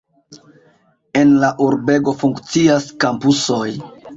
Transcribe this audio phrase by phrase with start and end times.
[1.19, 3.71] En la urbego funkcias kampusoj.